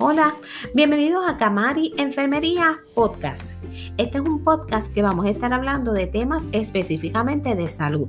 Hola, 0.00 0.36
bienvenidos 0.74 1.28
a 1.28 1.36
Camari 1.36 1.92
Enfermería 1.96 2.78
Podcast. 2.94 3.57
Este 3.98 4.18
es 4.18 4.24
un 4.24 4.44
podcast 4.44 4.92
que 4.92 5.02
vamos 5.02 5.26
a 5.26 5.30
estar 5.30 5.52
hablando 5.52 5.92
de 5.92 6.06
temas 6.06 6.46
específicamente 6.52 7.56
de 7.56 7.68
salud. 7.68 8.06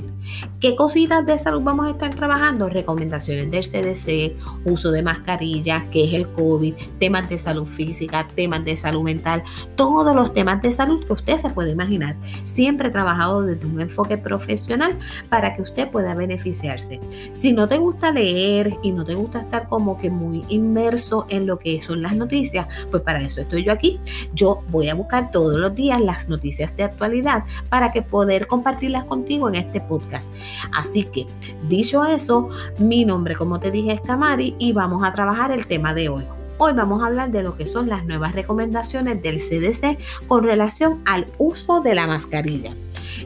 ¿Qué 0.59 0.75
cositas 0.75 1.25
de 1.25 1.39
salud 1.39 1.63
vamos 1.63 1.87
a 1.87 1.89
estar 1.89 2.13
trabajando? 2.13 2.69
Recomendaciones 2.69 3.49
del 3.49 3.63
CDC, 3.63 4.35
uso 4.65 4.91
de 4.91 5.01
mascarillas, 5.01 5.85
qué 5.91 6.05
es 6.05 6.13
el 6.13 6.31
COVID, 6.31 6.75
temas 6.99 7.27
de 7.27 7.39
salud 7.39 7.65
física, 7.65 8.27
temas 8.35 8.63
de 8.65 8.77
salud 8.77 9.01
mental, 9.01 9.41
todos 9.75 10.15
los 10.15 10.31
temas 10.31 10.61
de 10.61 10.71
salud 10.71 11.03
que 11.07 11.13
usted 11.13 11.39
se 11.39 11.49
puede 11.49 11.71
imaginar. 11.71 12.15
Siempre 12.43 12.89
he 12.89 12.91
trabajado 12.91 13.41
desde 13.41 13.65
un 13.65 13.81
enfoque 13.81 14.19
profesional 14.19 14.95
para 15.29 15.55
que 15.55 15.63
usted 15.63 15.89
pueda 15.89 16.13
beneficiarse. 16.13 16.99
Si 17.33 17.51
no 17.51 17.67
te 17.67 17.79
gusta 17.79 18.11
leer 18.11 18.75
y 18.83 18.91
no 18.91 19.05
te 19.05 19.15
gusta 19.15 19.39
estar 19.39 19.67
como 19.67 19.97
que 19.97 20.11
muy 20.11 20.45
inmerso 20.49 21.25
en 21.29 21.47
lo 21.47 21.57
que 21.57 21.81
son 21.81 22.03
las 22.03 22.15
noticias, 22.15 22.67
pues 22.91 23.01
para 23.01 23.23
eso 23.23 23.41
estoy 23.41 23.63
yo 23.63 23.71
aquí. 23.71 23.99
Yo 24.35 24.59
voy 24.69 24.89
a 24.89 24.93
buscar 24.93 25.31
todos 25.31 25.55
los 25.55 25.78
las 25.79 26.27
noticias 26.27 26.75
de 26.75 26.83
actualidad 26.83 27.43
para 27.69 27.91
que 27.91 28.01
poder 28.01 28.47
compartirlas 28.47 29.05
contigo 29.05 29.47
en 29.47 29.55
este 29.55 29.79
podcast. 29.81 30.31
Así 30.73 31.03
que, 31.05 31.25
dicho 31.69 32.05
eso, 32.05 32.49
mi 32.77 33.05
nombre, 33.05 33.35
como 33.35 33.59
te 33.59 33.71
dije, 33.71 33.93
es 33.93 34.01
Camari 34.01 34.55
y 34.59 34.73
vamos 34.73 35.05
a 35.05 35.13
trabajar 35.13 35.51
el 35.51 35.65
tema 35.67 35.93
de 35.93 36.09
hoy. 36.09 36.23
Hoy 36.57 36.73
vamos 36.73 37.01
a 37.01 37.05
hablar 37.05 37.31
de 37.31 37.41
lo 37.41 37.55
que 37.55 37.67
son 37.67 37.87
las 37.87 38.05
nuevas 38.05 38.33
recomendaciones 38.33 39.21
del 39.21 39.39
CDC 39.39 39.97
con 40.27 40.43
relación 40.43 41.01
al 41.05 41.25
uso 41.37 41.79
de 41.79 41.95
la 41.95 42.05
mascarilla. 42.05 42.75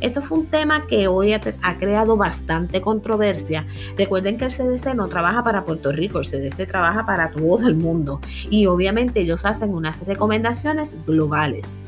Esto 0.01 0.21
fue 0.21 0.37
un 0.39 0.45
tema 0.45 0.85
que 0.85 1.07
hoy 1.07 1.33
ha, 1.33 1.77
creado 1.79 2.15
bastante 2.15 2.81
controversia. 2.81 3.65
Recuerden 3.97 4.37
que 4.37 4.45
el 4.45 4.51
CDC 4.51 4.93
no 4.93 5.07
trabaja 5.07 5.43
para 5.43 5.65
Puerto 5.65 5.91
Rico, 5.91 6.19
el 6.19 6.25
CDC 6.25 6.67
trabaja 6.67 7.07
para 7.07 7.31
todo 7.31 7.67
el 7.67 7.75
mundo 7.75 8.21
y 8.51 8.67
obviamente 8.67 9.21
ellos 9.21 9.45
hacen 9.45 9.73
unas 9.73 9.99
recomendaciones 10.05 10.95
globales. 11.07 11.79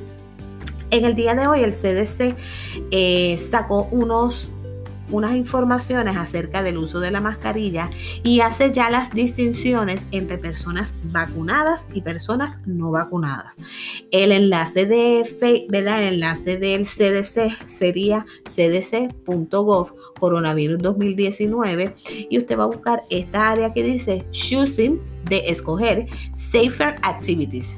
En 0.92 1.06
el 1.06 1.16
día 1.16 1.36
de 1.36 1.48
hoy 1.48 1.62
el 1.62 1.72
CDC 1.72 2.36
eh, 2.92 3.38
sacó 3.38 3.88
unos 3.92 4.52
unas 5.10 5.36
informaciones 5.36 6.18
acerca 6.18 6.64
del 6.64 6.78
uso 6.78 7.00
de 7.00 7.12
la 7.12 7.22
mascarilla 7.22 7.90
y 8.24 8.40
hace 8.40 8.72
ya 8.72 8.90
las 8.90 9.12
distinciones 9.12 10.08
entre 10.12 10.38
personas 10.38 10.94
vacunadas 11.04 11.88
y 11.94 12.02
personas 12.02 12.60
no 12.66 12.92
vacunadas. 12.92 13.56
El 14.12 14.32
enlace 14.32 14.86
de 14.86 15.68
¿verdad? 15.70 16.04
El 16.04 16.16
enlace 16.16 16.58
del 16.58 16.86
CDC 16.86 17.68
sería 17.68 18.26
cdc.gov 18.50 19.94
coronavirus 20.20 20.80
2019 20.82 21.96
y 22.30 22.38
usted 22.40 22.58
va 22.58 22.64
a 22.64 22.68
buscar 22.68 23.02
esta 23.10 23.52
área 23.52 23.74
que 23.74 23.84
dice 23.84 24.26
choosing 24.32 25.00
de 25.26 25.44
escoger 25.48 26.08
safer 26.34 26.96
activities 27.02 27.76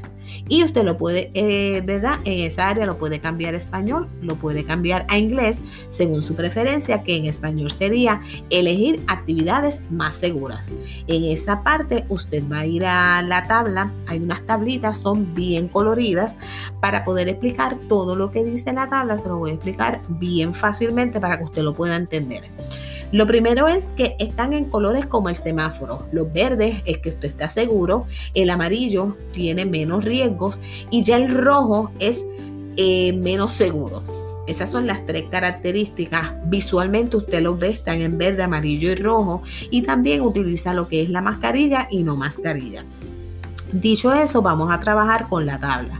y 0.50 0.64
usted 0.64 0.84
lo 0.84 0.98
puede, 0.98 1.32
eh, 1.34 1.82
¿verdad? 1.86 2.20
En 2.26 2.46
esa 2.46 2.70
área 2.70 2.86
lo 2.86 2.98
puede 2.98 3.20
cambiar 3.20 3.54
a 3.54 3.58
español, 3.58 4.08
lo 4.22 4.36
puede 4.36 4.64
cambiar 4.64 5.06
a 5.10 5.18
inglés 5.18 5.60
según 5.90 6.24
su 6.24 6.36
preferencia, 6.36 7.04
que 7.04 7.16
en 7.18 7.26
español 7.26 7.72
sería 7.72 8.22
elegir 8.50 9.02
actividades 9.08 9.80
más 9.90 10.16
seguras. 10.16 10.68
En 11.08 11.24
esa 11.26 11.64
parte 11.64 12.06
usted 12.10 12.44
va 12.52 12.60
a 12.60 12.66
ir 12.66 12.86
a 12.86 13.22
la 13.22 13.48
tabla, 13.48 13.92
hay 14.08 14.20
unas 14.20 14.46
tablitas, 14.46 15.00
son 15.00 15.34
bien 15.36 15.68
coloridas, 15.68 16.36
para 16.82 17.04
poder 17.04 17.28
explicar 17.30 17.78
todo 17.90 18.16
lo 18.16 18.32
que 18.32 18.44
dice 18.44 18.72
la 18.74 18.90
tabla, 18.90 19.18
se 19.18 19.28
lo 19.28 19.38
voy 19.38 19.52
a 19.52 19.54
explicar 19.54 20.02
bien 20.08 20.54
fácilmente 20.54 21.20
para 21.20 21.38
que 21.38 21.44
usted 21.44 21.64
lo 21.64 21.74
pueda 21.74 21.96
entender. 21.96 22.44
Lo 23.12 23.26
primero 23.26 23.68
es 23.68 23.88
que 23.96 24.16
están 24.20 24.54
en 24.54 24.66
colores 24.66 25.06
como 25.06 25.30
el 25.30 25.36
semáforo. 25.36 26.08
Los 26.12 26.32
verdes 26.34 26.82
es 26.86 26.98
que 26.98 27.10
usted 27.10 27.30
está 27.30 27.48
seguro, 27.48 28.06
el 28.34 28.50
amarillo 28.50 29.16
tiene 29.32 29.66
menos 29.66 30.04
riesgos 30.04 30.60
y 30.92 31.04
ya 31.04 31.18
el 31.18 31.34
rojo 31.34 31.92
es 32.00 32.26
eh, 32.76 33.14
menos 33.14 33.54
seguro. 33.54 34.04
Esas 34.48 34.70
son 34.70 34.88
las 34.88 35.06
tres 35.06 35.26
características. 35.30 36.34
Visualmente 36.46 37.18
usted 37.18 37.42
los 37.42 37.60
ve, 37.60 37.70
están 37.70 38.02
en 38.02 38.18
verde, 38.18 38.44
amarillo 38.44 38.92
y 38.92 38.96
rojo. 38.96 39.44
Y 39.70 39.82
también 39.82 40.22
utiliza 40.22 40.74
lo 40.74 40.88
que 40.88 41.02
es 41.02 41.10
la 41.10 41.22
mascarilla 41.22 41.88
y 41.92 42.04
no 42.04 42.16
mascarilla. 42.16 42.86
Dicho 43.74 44.14
eso, 44.14 44.42
vamos 44.42 44.72
a 44.72 44.80
trabajar 44.80 45.28
con 45.28 45.46
la 45.46 45.60
tabla. 45.60 46.00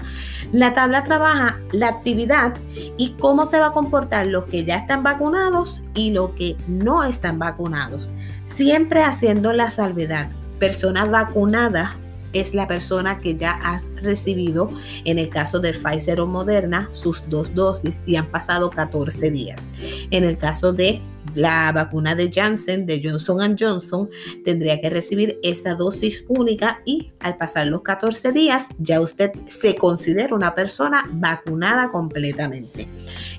La 0.54 0.74
tabla 0.74 1.04
trabaja 1.04 1.60
la 1.72 1.90
actividad 1.90 2.54
y 2.98 3.12
cómo 3.20 3.46
se 3.46 3.60
va 3.60 3.68
a 3.68 3.72
comportar 3.74 4.28
los 4.28 4.46
que 4.46 4.64
ya 4.64 4.78
están 4.78 5.04
vacunados 5.04 5.82
y 5.94 6.12
los 6.12 6.32
que 6.32 6.56
no 6.68 7.04
están 7.04 7.38
vacunados. 7.38 8.10
Siempre 8.46 9.04
haciendo 9.04 9.52
la 9.54 9.72
salvedad. 9.72 10.30
Personas 10.60 11.12
vacunadas 11.12 11.92
es 12.34 12.54
la 12.54 12.68
persona 12.68 13.20
que 13.20 13.36
ya 13.36 13.60
ha 13.62 13.82
recibido, 14.02 14.72
en 15.06 15.20
el 15.20 15.30
caso 15.30 15.60
de 15.60 15.74
Pfizer 15.74 16.20
o 16.20 16.28
Moderna, 16.28 16.90
sus 16.94 17.28
dos 17.30 17.54
dosis 17.54 18.00
y 18.06 18.16
han 18.16 18.28
pasado 18.28 18.70
14 18.70 19.32
días. 19.32 19.68
En 20.12 20.24
el 20.24 20.38
caso 20.38 20.74
de 20.74 21.02
la 21.36 21.72
vacuna 21.72 22.16
de 22.16 22.32
Janssen, 22.34 22.86
de 22.86 23.02
Johnson 23.04 23.56
Johnson, 23.60 24.10
tendría 24.44 24.80
que 24.82 24.90
recibir 24.90 25.40
esa 25.44 25.76
dosis 25.76 26.26
única 26.28 26.82
y 26.86 27.12
al 27.20 27.38
pasar 27.38 27.68
los 27.68 27.82
14 27.84 28.32
días 28.32 28.66
ya 28.80 29.02
usted 29.02 29.32
se 29.48 29.76
considera 29.76 30.34
una 30.34 30.56
persona 30.56 31.06
vacunada 31.14 31.90
completamente. 31.90 32.88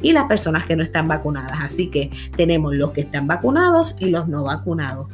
Y 0.00 0.12
las 0.12 0.26
personas 0.26 0.66
que 0.66 0.76
no 0.76 0.82
están 0.82 1.09
vacunadas. 1.09 1.59
Así 1.60 1.88
que 1.88 2.10
tenemos 2.37 2.75
los 2.75 2.93
que 2.93 3.03
están 3.03 3.26
vacunados 3.26 3.97
y 3.99 4.10
los 4.10 4.28
no 4.28 4.44
vacunados. 4.44 5.09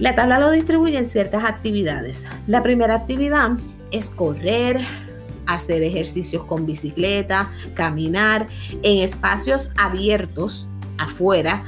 La 0.00 0.14
tabla 0.14 0.40
lo 0.40 0.50
distribuye 0.50 0.96
en 0.96 1.10
ciertas 1.10 1.44
actividades. 1.44 2.24
La 2.46 2.62
primera 2.62 2.94
actividad 2.94 3.50
es 3.90 4.08
correr, 4.08 4.80
hacer 5.44 5.82
ejercicios 5.82 6.42
con 6.44 6.64
bicicleta, 6.64 7.50
caminar 7.74 8.48
en 8.82 9.04
espacios 9.04 9.70
abiertos 9.76 10.66
afuera 10.96 11.64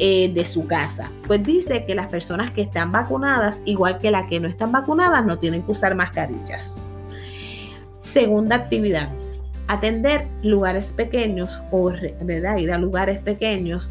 eh, 0.00 0.32
de 0.34 0.44
su 0.44 0.66
casa. 0.66 1.10
Pues 1.28 1.44
dice 1.44 1.84
que 1.86 1.94
las 1.94 2.08
personas 2.08 2.50
que 2.50 2.62
están 2.62 2.90
vacunadas, 2.90 3.62
igual 3.64 3.98
que 3.98 4.10
las 4.10 4.28
que 4.28 4.40
no 4.40 4.48
están 4.48 4.72
vacunadas, 4.72 5.24
no 5.24 5.38
tienen 5.38 5.62
que 5.62 5.70
usar 5.70 5.94
mascarillas. 5.94 6.82
Segunda 8.00 8.56
actividad, 8.56 9.10
atender 9.68 10.26
lugares 10.42 10.92
pequeños 10.92 11.60
o 11.70 11.92
ir 11.92 12.72
a 12.72 12.78
lugares 12.78 13.20
pequeños 13.20 13.90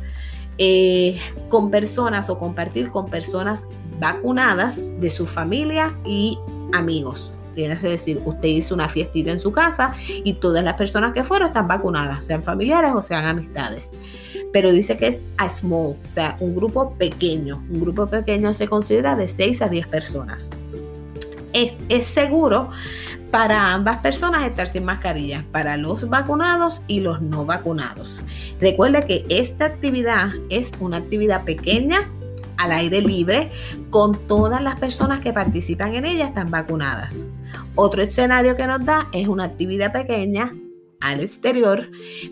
eh, 0.58 1.20
con 1.50 1.70
personas 1.70 2.30
o 2.30 2.38
compartir 2.38 2.90
con 2.90 3.08
personas 3.08 3.64
vacunadas 4.00 4.86
de 5.00 5.10
su 5.10 5.26
familia 5.26 5.98
y 6.06 6.38
amigos. 6.74 7.32
Tiene 7.54 7.78
que 7.78 7.88
decir, 7.88 8.22
usted 8.26 8.50
hizo 8.50 8.76
una 8.76 8.90
fiestita 8.90 9.32
en 9.32 9.40
su 9.40 9.52
casa 9.52 9.96
y 10.08 10.34
todas 10.34 10.64
las 10.64 10.74
personas 10.76 11.14
que 11.14 11.24
fueron 11.24 11.48
están 11.48 11.68
vacunadas, 11.68 12.28
sean 12.28 12.44
familiares 12.44 12.92
o 12.94 13.02
sean 13.02 13.26
amistades. 13.26 13.92
Pero 14.52 14.72
dice 14.72 14.98
que 14.98 15.08
es 15.08 15.22
a 15.38 15.50
small, 15.50 15.96
o 16.06 16.10
sea, 16.10 16.36
un 16.40 16.56
grupo 16.56 16.94
pequeño. 16.96 17.64
Un 17.70 17.80
grupo 17.82 18.08
pequeño 18.08 18.54
se 18.54 18.68
considera 18.68 19.16
de 19.16 19.28
6 19.28 19.62
a 19.62 19.70
10 19.70 19.88
personas. 19.88 20.50
Es, 21.54 21.74
es 21.88 22.06
seguro 22.06 22.70
para 23.32 23.74
ambas 23.74 23.98
personas 23.98 24.48
estar 24.48 24.68
sin 24.68 24.86
mascarilla, 24.86 25.46
para 25.52 25.78
los 25.78 26.08
vacunados 26.08 26.84
y 26.88 27.02
los 27.02 27.22
no 27.22 27.46
vacunados. 27.46 28.22
Recuerde 28.62 29.06
que 29.06 29.26
esta 29.30 29.66
actividad 29.66 30.30
es 30.50 30.72
una 30.80 30.98
actividad 30.98 31.44
pequeña 31.44 32.10
al 32.58 32.72
aire 32.72 33.02
libre 33.02 33.52
con 33.90 34.18
todas 34.28 34.62
las 34.62 34.80
personas 34.80 35.22
que 35.22 35.34
participan 35.34 35.96
en 35.96 36.06
ella 36.06 36.28
están 36.28 36.52
vacunadas. 36.52 37.26
Otro 37.76 38.02
escenario 38.02 38.56
que 38.56 38.68
nos 38.68 38.86
da 38.86 39.08
es 39.12 39.28
una 39.28 39.46
actividad 39.46 39.92
pequeña 39.92 40.54
al 41.02 41.20
exterior, 41.20 41.90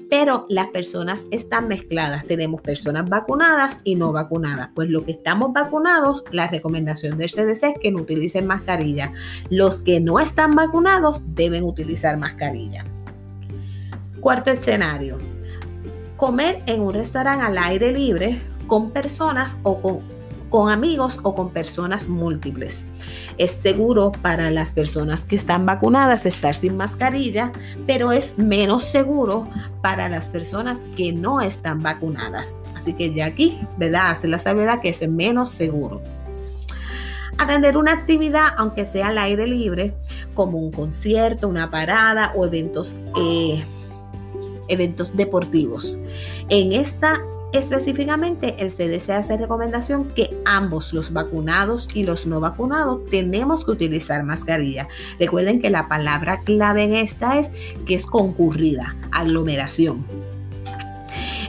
pero 0.09 0.45
las 0.49 0.67
personas 0.67 1.27
están 1.31 1.67
mezcladas. 1.67 2.25
Tenemos 2.25 2.61
personas 2.61 3.07
vacunadas 3.07 3.79
y 3.83 3.95
no 3.95 4.11
vacunadas. 4.11 4.69
Pues 4.73 4.89
los 4.89 5.03
que 5.03 5.11
estamos 5.11 5.53
vacunados, 5.53 6.23
la 6.31 6.47
recomendación 6.47 7.17
del 7.17 7.29
CDC 7.29 7.63
es 7.63 7.79
que 7.81 7.91
no 7.91 7.99
utilicen 7.99 8.47
mascarilla. 8.47 9.13
Los 9.49 9.79
que 9.79 9.99
no 9.99 10.19
están 10.19 10.55
vacunados 10.55 11.21
deben 11.27 11.63
utilizar 11.63 12.17
mascarilla. 12.17 12.85
Cuarto 14.19 14.51
escenario. 14.51 15.19
Comer 16.17 16.63
en 16.65 16.81
un 16.81 16.93
restaurante 16.93 17.45
al 17.45 17.57
aire 17.57 17.91
libre 17.91 18.41
con 18.67 18.91
personas 18.91 19.57
o 19.63 19.79
con 19.81 20.12
con 20.53 20.69
amigos 20.69 21.19
o 21.23 21.33
con 21.33 21.49
personas 21.49 22.07
múltiples. 22.07 22.85
Es 23.39 23.49
seguro 23.49 24.11
para 24.11 24.51
las 24.51 24.69
personas 24.69 25.25
que 25.25 25.35
están 25.35 25.65
vacunadas 25.65 26.27
estar 26.27 26.53
sin 26.53 26.77
mascarilla, 26.77 27.51
pero 27.87 28.11
es 28.11 28.37
menos 28.37 28.83
seguro 28.83 29.49
para 29.81 30.09
las 30.09 30.29
personas 30.29 30.79
que 30.95 31.11
no 31.11 31.41
están 31.41 31.81
vacunadas. 31.81 32.55
Así 32.77 32.93
que 32.93 33.15
ya 33.15 33.25
aquí, 33.25 33.61
¿verdad? 33.79 34.11
Hace 34.11 34.27
la 34.27 34.37
salvedad 34.37 34.79
que 34.79 34.89
es 34.89 35.09
menos 35.09 35.49
seguro. 35.49 36.03
Atender 37.39 37.75
una 37.75 37.93
actividad, 37.93 38.49
aunque 38.55 38.85
sea 38.85 39.07
al 39.07 39.17
aire 39.17 39.47
libre, 39.47 39.95
como 40.35 40.59
un 40.59 40.71
concierto, 40.71 41.47
una 41.47 41.71
parada 41.71 42.31
o 42.35 42.45
eventos, 42.45 42.95
eh, 43.19 43.65
eventos 44.67 45.17
deportivos. 45.17 45.97
En 46.49 46.73
esta 46.73 47.19
Específicamente, 47.53 48.55
el 48.57 48.71
CDC 48.71 49.11
hace 49.11 49.37
recomendación 49.37 50.05
que 50.05 50.35
ambos, 50.43 50.91
los 50.91 51.13
vacunados 51.13 51.87
y 51.93 52.03
los 52.03 52.25
no 52.25 52.39
vacunados, 52.39 53.05
tenemos 53.11 53.63
que 53.63 53.71
utilizar 53.71 54.23
mascarilla. 54.23 54.87
Recuerden 55.19 55.61
que 55.61 55.69
la 55.69 55.87
palabra 55.87 56.41
clave 56.41 56.83
en 56.83 56.95
esta 56.95 57.37
es 57.37 57.51
que 57.85 57.93
es 57.93 58.07
concurrida, 58.07 58.95
aglomeración. 59.11 60.03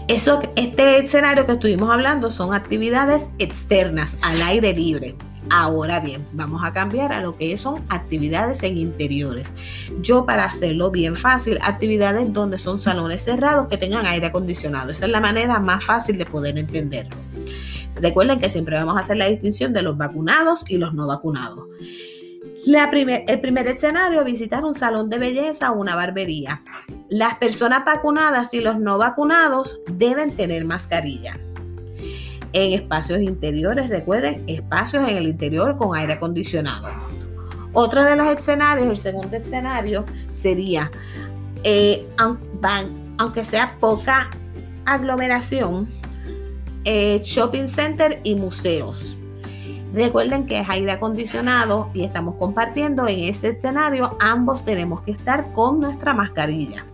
Eso, 0.07 0.43
este 0.57 0.99
escenario 0.99 1.47
que 1.47 1.53
estuvimos 1.53 1.91
hablando 1.91 2.29
son 2.29 2.53
actividades 2.53 3.31
externas 3.39 4.19
al 4.21 4.43
aire 4.43 4.75
libre. 4.75 5.15
Ahora 5.51 6.01
bien, 6.01 6.27
vamos 6.33 6.63
a 6.65 6.73
cambiar 6.73 7.13
a 7.13 7.21
lo 7.21 7.37
que 7.37 7.57
son 7.57 7.83
actividades 7.89 8.63
en 8.63 8.79
interiores. 8.79 9.53
Yo 10.01 10.25
para 10.25 10.45
hacerlo 10.45 10.91
bien 10.91 11.17
fácil, 11.17 11.59
actividades 11.63 12.33
donde 12.33 12.59
son 12.59 12.79
salones 12.79 13.25
cerrados 13.25 13.67
que 13.67 13.77
tengan 13.77 14.07
aire 14.07 14.27
acondicionado. 14.27 14.91
Esa 14.91 15.05
es 15.05 15.11
la 15.11 15.21
manera 15.21 15.61
más 15.61 15.85
fácil 15.85 16.17
de 16.19 16.27
poder 16.27 16.59
entenderlo. 16.59 17.17
Recuerden 17.97 18.41
que 18.41 18.49
siempre 18.49 18.77
vamos 18.77 18.97
a 18.97 19.01
hacer 19.01 19.17
la 19.17 19.27
distinción 19.27 19.73
de 19.73 19.83
los 19.83 19.97
vacunados 19.97 20.65
y 20.67 20.79
los 20.79 20.95
no 20.95 21.07
vacunados. 21.07 21.67
el 22.67 23.41
primer 23.41 23.67
escenario, 23.69 24.25
visitar 24.25 24.65
un 24.65 24.75
salón 24.75 25.11
de 25.11 25.19
belleza 25.19 25.71
o 25.71 25.81
una 25.81 25.95
barbería. 25.95 26.63
Las 27.11 27.37
personas 27.37 27.85
vacunadas 27.85 28.55
y 28.55 28.61
los 28.61 28.79
no 28.79 28.99
vacunados 28.99 29.81
deben 29.87 30.35
tener 30.35 30.65
mascarilla 30.65 31.39
en 32.55 32.73
espacios 32.73 33.19
interiores, 33.19 33.91
recuerden, 33.91 34.45
espacios 34.47 35.09
en 35.09 35.17
el 35.17 35.27
interior 35.27 35.77
con 35.77 35.95
aire 35.97 36.15
acondicionado. 36.15 36.89
Otro 37.73 38.05
de 38.05 38.15
los 38.15 38.29
escenarios, 38.29 38.89
el 38.89 38.97
segundo 38.97 39.37
escenario, 39.37 40.07
sería, 40.33 40.91
eh, 41.65 42.07
aunque 43.19 43.45
sea 43.45 43.77
poca 43.81 44.31
aglomeración, 44.87 45.89
eh, 46.85 47.21
shopping 47.25 47.67
center 47.67 48.21
y 48.23 48.37
museos. 48.37 49.19
Recuerden 49.93 50.47
que 50.47 50.61
es 50.61 50.69
aire 50.69 50.93
acondicionado 50.93 51.91
y 51.93 52.05
estamos 52.05 52.37
compartiendo 52.37 53.09
en 53.09 53.19
ese 53.21 53.49
escenario, 53.49 54.17
ambos 54.21 54.65
tenemos 54.65 55.03
que 55.03 55.11
estar 55.13 55.53
con 55.53 55.81
nuestra 55.81 56.15
mascarilla. 56.15 56.85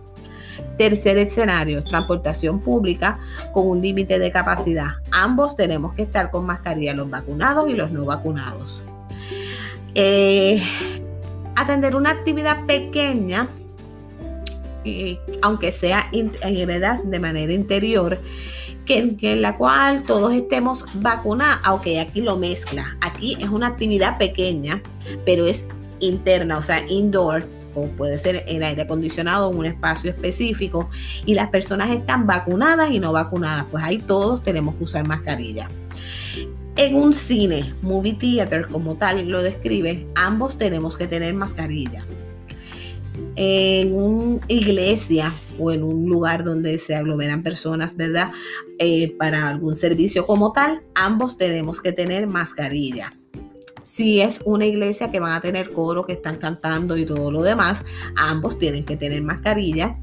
Tercer 0.77 1.17
escenario, 1.17 1.83
transportación 1.83 2.59
pública 2.59 3.19
con 3.53 3.67
un 3.67 3.81
límite 3.81 4.19
de 4.19 4.31
capacidad. 4.31 4.95
Ambos 5.11 5.55
tenemos 5.55 5.93
que 5.93 6.03
estar 6.03 6.31
con 6.31 6.45
mascarilla, 6.45 6.93
los 6.93 7.09
vacunados 7.09 7.69
y 7.69 7.75
los 7.75 7.91
no 7.91 8.05
vacunados. 8.05 8.81
Eh, 9.95 10.61
atender 11.55 11.95
una 11.95 12.11
actividad 12.11 12.65
pequeña, 12.65 13.47
aunque 15.41 15.71
sea 15.71 16.07
en 16.11 16.31
verdad 16.67 17.03
de 17.03 17.19
manera 17.19 17.53
interior, 17.53 18.19
que, 18.85 19.15
en 19.21 19.41
la 19.41 19.57
cual 19.57 20.03
todos 20.03 20.33
estemos 20.33 20.85
vacunados, 20.95 21.59
aunque 21.63 21.99
aquí 21.99 22.21
lo 22.21 22.37
mezcla. 22.37 22.97
Aquí 23.01 23.37
es 23.39 23.49
una 23.49 23.67
actividad 23.67 24.17
pequeña, 24.17 24.81
pero 25.25 25.45
es 25.45 25.65
interna, 25.99 26.57
o 26.57 26.61
sea, 26.61 26.83
indoor 26.89 27.45
o 27.75 27.87
puede 27.87 28.17
ser 28.17 28.43
en 28.47 28.63
aire 28.63 28.83
acondicionado 28.83 29.51
en 29.51 29.57
un 29.57 29.65
espacio 29.65 30.11
específico 30.11 30.89
y 31.25 31.33
las 31.33 31.49
personas 31.49 31.89
están 31.91 32.27
vacunadas 32.27 32.91
y 32.91 32.99
no 32.99 33.11
vacunadas, 33.13 33.65
pues 33.69 33.83
ahí 33.83 33.97
todos 33.99 34.43
tenemos 34.43 34.75
que 34.75 34.83
usar 34.83 35.07
mascarilla. 35.07 35.69
En 36.77 36.95
un 36.95 37.13
cine, 37.13 37.73
movie 37.81 38.13
theater 38.13 38.67
como 38.67 38.95
tal 38.95 39.27
lo 39.27 39.41
describe, 39.41 40.07
ambos 40.15 40.57
tenemos 40.57 40.97
que 40.97 41.07
tener 41.07 41.33
mascarilla. 41.33 42.05
En 43.35 43.93
una 43.93 44.39
iglesia 44.47 45.33
o 45.59 45.71
en 45.71 45.83
un 45.83 46.09
lugar 46.09 46.43
donde 46.43 46.79
se 46.79 46.95
aglomeran 46.95 47.43
personas, 47.43 47.95
¿verdad? 47.95 48.31
Eh, 48.79 49.15
para 49.17 49.49
algún 49.49 49.75
servicio 49.75 50.25
como 50.25 50.53
tal, 50.53 50.81
ambos 50.95 51.37
tenemos 51.37 51.81
que 51.81 51.91
tener 51.91 52.25
mascarilla 52.25 53.13
si 53.91 54.21
es 54.21 54.39
una 54.45 54.65
iglesia 54.65 55.11
que 55.11 55.19
van 55.19 55.33
a 55.33 55.41
tener 55.41 55.73
coro 55.73 56.05
que 56.05 56.13
están 56.13 56.37
cantando 56.37 56.95
y 56.95 57.05
todo 57.05 57.29
lo 57.29 57.41
demás, 57.41 57.83
ambos 58.15 58.57
tienen 58.57 58.85
que 58.85 58.95
tener 58.95 59.21
mascarilla. 59.21 59.97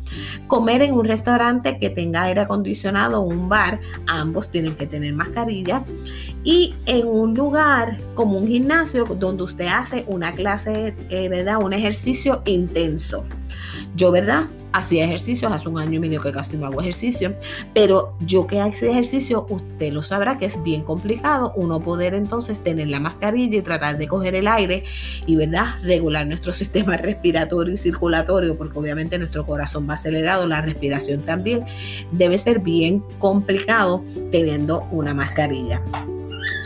Comer 0.47 0.83
en 0.83 0.93
un 0.93 1.07
restaurante 1.07 1.79
que 1.79 1.89
tenga 1.89 2.25
aire 2.25 2.43
acondicionado 2.43 3.23
un 3.23 3.49
bar, 3.49 3.81
ambos 4.07 4.51
tienen 4.51 4.77
que 4.77 4.87
tener 4.87 5.15
mascarilla. 5.15 5.85
Y 6.45 6.75
en 6.85 7.07
un 7.07 7.35
lugar 7.35 7.99
como 8.15 8.37
un 8.37 8.47
gimnasio 8.47 9.07
donde 9.07 9.45
usted 9.45 9.69
hace 9.69 10.05
una 10.07 10.33
clase, 10.35 10.95
eh, 11.09 11.31
¿verdad? 11.31 11.63
Un 11.63 11.73
ejercicio 11.73 12.43
intenso. 12.45 13.25
Yo, 13.97 14.13
¿verdad? 14.13 14.49
Hacía 14.79 15.05
ejercicios, 15.05 15.53
hace 15.53 15.69
un 15.69 15.79
año 15.79 15.95
y 15.95 16.01
medio 16.01 16.21
que 16.21 16.33
casi 16.33 16.57
no 16.57 16.67
hago 16.67 16.81
ejercicio, 16.81 17.35
pero 17.75 18.15
yo 18.21 18.47
que 18.47 18.61
hace 18.61 18.91
ejercicio, 18.91 19.47
usted 19.49 19.93
lo 19.93 20.03
sabrá 20.03 20.39
que 20.39 20.47
es 20.47 20.63
bien 20.63 20.83
complicado 20.83 21.53
uno 21.57 21.81
poder 21.81 22.15
entonces 22.15 22.61
tener 22.61 22.89
la 22.89 23.01
mascarilla 23.01 23.59
y 23.59 23.63
tratar 23.63 23.99
de 23.99 24.09
coger 24.09 24.35
el 24.35 24.49
aire 24.49 24.85
y, 25.27 25.37
¿verdad?, 25.37 25.77
regular 25.83 26.27
nuestro 26.27 26.53
sistema 26.59 26.97
respiratorio 26.97 27.75
y 27.75 27.77
circulatorio, 27.77 28.57
porque 28.57 28.79
obviamente 28.79 29.19
nuestro 29.19 29.45
corazón 29.45 29.89
va 29.89 29.95
acelerado, 29.95 30.47
la 30.47 30.63
respiración 30.63 31.23
también, 31.23 31.65
debe 32.13 32.39
ser 32.39 32.61
bien 32.61 33.03
complicado 33.19 34.05
teniendo 34.31 34.87
una 34.91 35.15
mascarilla. 35.15 35.83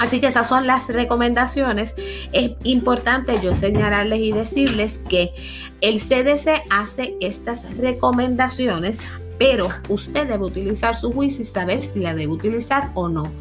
Así 0.02 0.20
que 0.20 0.26
esas 0.26 0.48
son 0.48 0.66
las 0.66 0.88
recomendaciones. 0.88 1.94
Es 2.32 2.50
importante 2.64 3.38
yo 3.40 3.54
señalarles 3.54 4.18
y 4.18 4.32
decirles 4.32 5.00
que 5.08 5.32
el 5.80 6.00
CDC 6.00 6.60
hace 6.70 7.16
estas 7.20 7.76
recomendaciones 7.76 8.98
pero 9.38 9.70
usted 9.88 10.28
debe 10.28 10.44
utilizar 10.44 10.94
su 10.94 11.12
juicio 11.12 11.42
y 11.42 11.44
saber 11.44 11.80
si 11.80 11.98
la 11.98 12.14
debe 12.14 12.32
utilizar 12.32 12.92
o 12.94 13.08
no. 13.08 13.32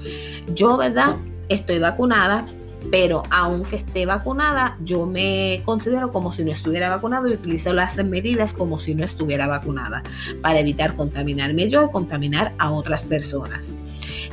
Yo, 0.56 0.76
¿verdad? 0.78 1.18
Estoy 1.48 1.78
vacunada, 1.78 2.46
pero 2.90 3.22
aunque 3.30 3.76
esté 3.76 4.08
vacunada, 4.08 4.78
yo 4.84 5.06
me 5.06 5.62
considero 5.64 6.12
como 6.12 6.32
si 6.32 6.44
no 6.44 6.52
estuviera 6.52 6.90
vacunado 6.90 7.28
y 7.28 7.34
utilizo 7.34 7.74
las 7.74 7.98
medidas 8.04 8.54
como 8.54 8.80
si 8.80 8.96
no 8.96 9.04
estuviera 9.04 9.48
vacunada 9.48 10.02
para 10.42 10.60
evitar 10.60 10.96
contaminarme 10.96 11.70
yo 11.70 11.86
y 11.86 11.92
contaminar 11.92 12.54
a 12.58 12.72
otras 12.72 13.06
personas. 13.06 13.76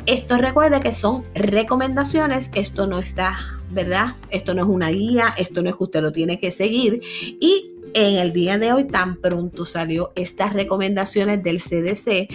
Esto 0.08 0.38
recuerde 0.38 0.81
que 0.81 0.94
son 0.94 1.22
recomendaciones, 1.34 2.50
esto 2.55 2.87
no 2.87 2.99
está, 2.99 3.60
¿verdad? 3.70 4.16
Esto 4.31 4.55
no 4.55 4.62
es 4.62 4.69
una 4.69 4.88
guía, 4.88 5.34
esto 5.37 5.60
no 5.60 5.69
es 5.69 5.76
que 5.76 5.84
usted 5.84 6.00
lo 6.00 6.12
tiene 6.12 6.40
que 6.40 6.50
seguir 6.50 7.02
y 7.38 7.75
en 7.93 8.16
el 8.16 8.32
día 8.32 8.56
de 8.56 8.72
hoy, 8.72 8.84
tan 8.84 9.16
pronto 9.16 9.66
salió 9.66 10.12
estas 10.14 10.55
recomendaciones 10.55 11.43
del 11.43 11.60
CDC 11.60 12.26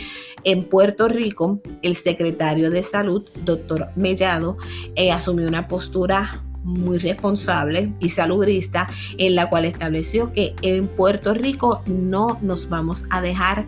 en 0.44 0.66
Puerto 0.66 1.08
Rico, 1.08 1.62
el 1.82 1.96
secretario 1.96 2.70
de 2.70 2.84
Salud, 2.84 3.28
doctor 3.44 3.90
Mellado, 3.96 4.56
eh, 4.96 5.12
asumió 5.12 5.48
una 5.48 5.68
postura 5.68 6.44
muy 6.64 6.98
responsable 6.98 7.94
y 8.00 8.10
salubrista 8.10 8.90
en 9.18 9.36
la 9.36 9.50
cual 9.50 9.66
estableció 9.66 10.34
que 10.34 10.56
en 10.62 10.88
Puerto 10.88 11.34
Rico 11.34 11.82
no 11.86 12.38
nos 12.42 12.70
vamos 12.70 13.06
a 13.10 13.22
dejar 13.22 13.66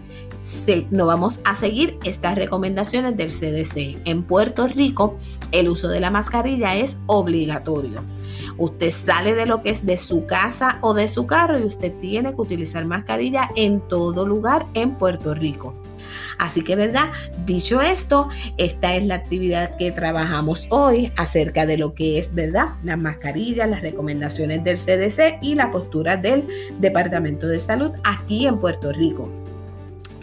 no 0.91 1.07
vamos 1.07 1.39
a 1.43 1.55
seguir 1.55 1.97
estas 2.03 2.35
recomendaciones 2.35 3.17
del 3.17 3.29
CDC. 3.29 3.97
En 4.05 4.21
Puerto 4.21 4.67
Rico, 4.67 5.17
el 5.51 5.69
uso 5.69 5.87
de 5.87 5.99
la 5.99 6.11
mascarilla 6.11 6.75
es 6.75 6.97
obligatorio. 7.07 8.03
Usted 8.57 8.91
sale 8.91 9.33
de 9.33 9.47
lo 9.47 9.63
que 9.63 9.71
es 9.71 9.85
de 9.85 9.97
su 9.97 10.25
casa 10.25 10.77
o 10.81 10.93
de 10.93 11.07
su 11.07 11.25
carro 11.25 11.59
y 11.59 11.63
usted 11.63 11.93
tiene 11.99 12.29
que 12.29 12.41
utilizar 12.41 12.85
mascarilla 12.85 13.49
en 13.55 13.81
todo 13.87 14.25
lugar 14.27 14.67
en 14.75 14.95
Puerto 14.95 15.33
Rico. 15.33 15.73
Así 16.38 16.63
que, 16.63 16.75
¿verdad? 16.75 17.12
Dicho 17.45 17.81
esto, 17.81 18.29
esta 18.57 18.95
es 18.95 19.05
la 19.05 19.15
actividad 19.15 19.77
que 19.77 19.91
trabajamos 19.91 20.67
hoy 20.69 21.12
acerca 21.17 21.65
de 21.65 21.77
lo 21.77 21.93
que 21.93 22.19
es, 22.19 22.33
¿verdad? 22.33 22.69
Las 22.83 22.97
mascarillas, 22.97 23.69
las 23.69 23.81
recomendaciones 23.81 24.63
del 24.63 24.77
CDC 24.77 25.39
y 25.41 25.55
la 25.55 25.71
postura 25.71 26.17
del 26.17 26.47
Departamento 26.79 27.47
de 27.47 27.59
Salud 27.59 27.91
aquí 28.03 28.47
en 28.47 28.59
Puerto 28.59 28.91
Rico. 28.91 29.44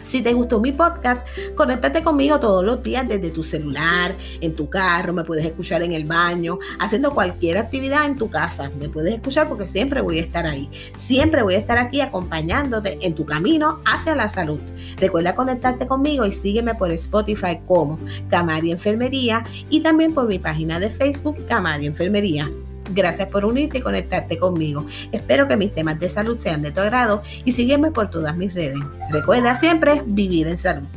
Si 0.03 0.21
te 0.21 0.33
gustó 0.33 0.59
mi 0.59 0.71
podcast, 0.73 1.25
conéctate 1.55 2.03
conmigo 2.03 2.39
todos 2.39 2.63
los 2.63 2.83
días 2.83 3.07
desde 3.07 3.31
tu 3.31 3.41
celular, 3.41 4.13
en 4.41 4.53
tu 4.53 4.69
carro, 4.69 5.13
me 5.13 5.23
puedes 5.23 5.45
escuchar 5.45 5.81
en 5.81 5.93
el 5.93 6.03
baño, 6.05 6.59
haciendo 6.79 7.13
cualquier 7.13 7.57
actividad 7.57 8.05
en 8.05 8.17
tu 8.17 8.29
casa. 8.29 8.69
Me 8.79 8.89
puedes 8.89 9.15
escuchar 9.15 9.47
porque 9.47 9.67
siempre 9.67 10.01
voy 10.01 10.19
a 10.19 10.21
estar 10.21 10.45
ahí. 10.45 10.69
Siempre 10.95 11.41
voy 11.41 11.55
a 11.55 11.59
estar 11.59 11.77
aquí 11.77 12.01
acompañándote 12.01 12.99
en 13.01 13.15
tu 13.15 13.25
camino 13.25 13.79
hacia 13.85 14.13
la 14.13 14.27
salud. 14.27 14.59
Recuerda 14.97 15.35
conectarte 15.35 15.87
conmigo 15.87 16.25
y 16.25 16.33
sígueme 16.33 16.75
por 16.75 16.91
Spotify 16.91 17.59
como 17.65 17.97
Camari 18.29 18.71
Enfermería 18.71 19.43
y 19.69 19.81
también 19.81 20.13
por 20.13 20.27
mi 20.27 20.37
página 20.37 20.79
de 20.79 20.89
Facebook 20.89 21.45
Camari 21.47 21.85
Enfermería. 21.85 22.51
Gracias 22.91 23.29
por 23.29 23.45
unirte 23.45 23.77
y 23.77 23.81
conectarte 23.81 24.37
conmigo. 24.37 24.85
Espero 25.11 25.47
que 25.47 25.57
mis 25.57 25.73
temas 25.73 25.99
de 25.99 26.09
salud 26.09 26.37
sean 26.37 26.61
de 26.61 26.71
tu 26.71 26.81
agrado 26.81 27.21
y 27.45 27.51
sígueme 27.53 27.91
por 27.91 28.09
todas 28.09 28.35
mis 28.35 28.53
redes. 28.53 28.79
Recuerda 29.11 29.55
siempre 29.55 30.01
vivir 30.05 30.47
en 30.47 30.57
salud. 30.57 30.87